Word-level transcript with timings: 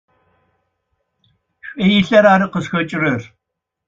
Шӏу 1.67 1.85
илъэр 1.97 2.25
ары 2.33 2.47
къызхэкӏырэр. 2.51 3.21